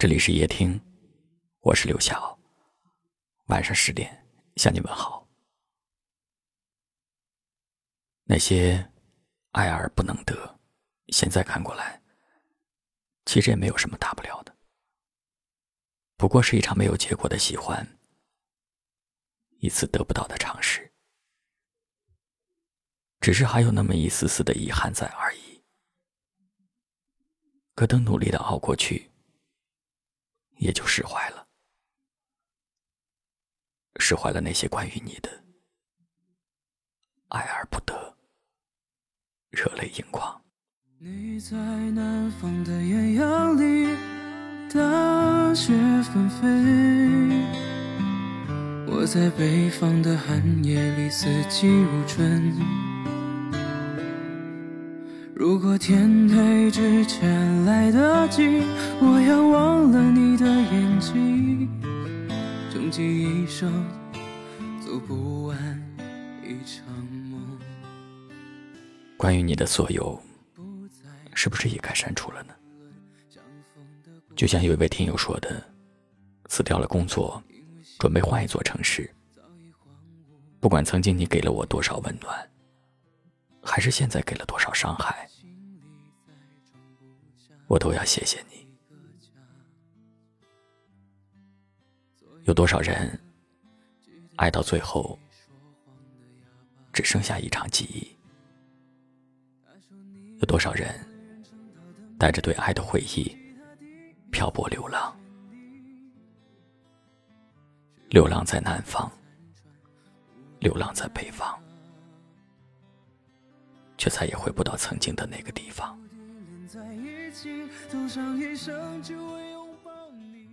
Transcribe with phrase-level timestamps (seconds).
[0.00, 0.80] 这里是夜听，
[1.60, 2.40] 我是刘晓。
[3.48, 4.26] 晚上十点
[4.56, 5.28] 向你问好。
[8.24, 8.90] 那些
[9.50, 10.58] 爱而不能得，
[11.08, 12.00] 现在看过来，
[13.26, 14.56] 其实也没有什么大不了的，
[16.16, 17.86] 不过是一场没有结果的喜欢，
[19.58, 20.90] 一次得不到的尝试，
[23.20, 25.62] 只是还有那么一丝丝的遗憾在而已。
[27.74, 29.09] 可等努力的熬过去。
[30.60, 31.48] 也就释怀了，
[33.98, 35.42] 释怀了那些关于你的
[37.28, 38.14] 爱而不得，
[39.48, 40.44] 热泪盈眶。
[40.98, 43.96] 你在南方的艳阳里，
[44.70, 46.46] 大雪纷飞；
[48.86, 52.89] 我在北方的寒夜里，四季如春。
[55.40, 58.60] 如果天黑之前来得及，
[59.00, 61.66] 我要忘了你的眼睛，
[62.70, 63.72] 终极一生
[64.84, 65.56] 做不完
[66.44, 66.86] 一场
[67.30, 67.40] 梦。
[69.16, 70.20] 关于你的所有，
[71.32, 72.52] 是不是也该删除了呢？
[74.36, 75.64] 就像有一位听友说的，
[76.50, 77.42] 辞掉了工作，
[77.98, 79.10] 准备换一座城市。
[80.60, 82.50] 不管曾经你给了我多少温暖。
[83.62, 85.28] 还是现在给了多少伤害，
[87.66, 88.68] 我都要谢谢你。
[92.44, 93.18] 有多少人
[94.36, 95.16] 爱到最后
[96.92, 98.16] 只剩下一场记忆？
[100.38, 100.88] 有多少人
[102.18, 103.36] 带着对爱的回忆
[104.32, 105.14] 漂泊流浪？
[108.08, 109.08] 流浪在南方，
[110.58, 111.56] 流浪在北方。
[114.00, 115.94] 却再也回不到曾经的那个地方。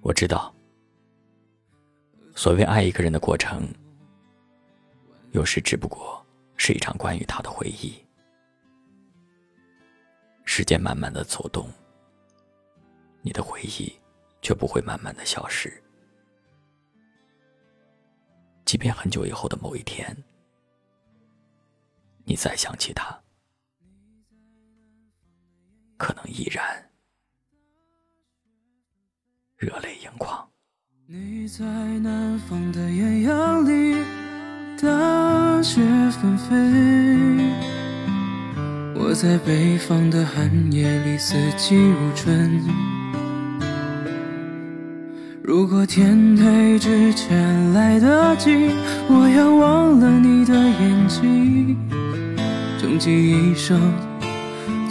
[0.00, 0.54] 我知道，
[2.36, 3.66] 所谓爱一个人的过程，
[5.32, 6.24] 有时只不过
[6.56, 7.92] 是一场关于他的回忆。
[10.44, 11.68] 时间慢慢的走动，
[13.22, 13.92] 你的回忆
[14.40, 15.82] 却不会慢慢的消失。
[18.64, 20.16] 即便很久以后的某一天，
[22.24, 23.21] 你再想起他。
[26.02, 26.64] 可能依然
[29.56, 30.48] 热泪盈眶。
[31.06, 34.02] 你在南方的艳阳里，
[34.82, 35.80] 大雪
[36.10, 36.56] 纷飞；
[38.96, 42.60] 我在北方的寒夜里，四季如春。
[45.40, 48.50] 如果天黑之前来得及，
[49.08, 51.76] 我要忘了你的眼睛，
[52.80, 54.11] 终其一生。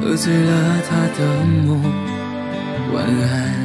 [0.00, 1.78] 喝醉了他的梦，
[2.94, 3.60] 晚安。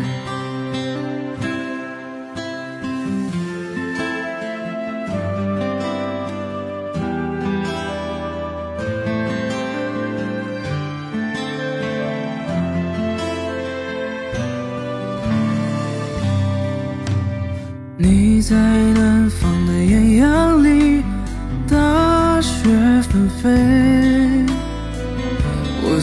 [17.97, 21.01] 你在南方的艳阳里，
[21.67, 22.69] 大雪
[23.03, 23.84] 纷飞。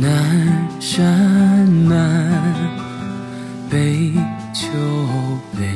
[0.00, 0.14] 南
[0.78, 2.54] 山南，
[3.68, 4.12] 北
[4.54, 4.68] 秋
[5.58, 5.66] 北，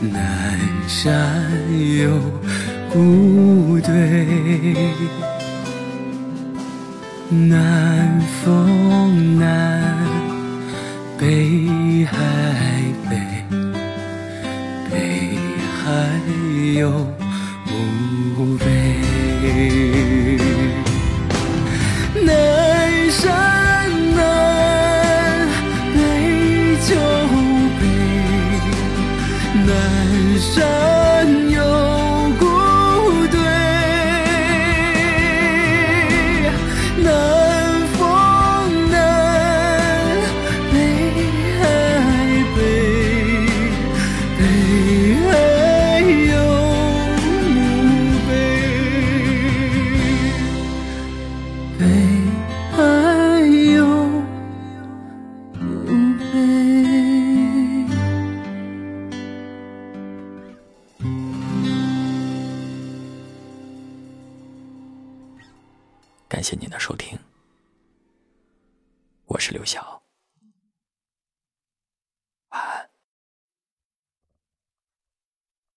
[0.00, 0.58] 南
[0.88, 1.38] 山
[1.98, 2.18] 有
[2.90, 4.74] 古堆，
[7.28, 9.94] 南风南，
[11.18, 12.16] 北海
[13.10, 13.18] 北，
[14.90, 15.36] 北
[15.84, 16.08] 海
[16.80, 16.90] 有
[17.66, 20.51] 墓碑。
[23.20, 23.28] 山
[24.16, 25.46] 南，
[25.94, 25.96] 北
[26.88, 26.90] 就
[27.78, 27.82] 北，
[29.66, 29.68] 南
[30.40, 30.91] 山
[66.32, 67.18] 感谢您的收听，
[69.26, 70.01] 我是刘晓。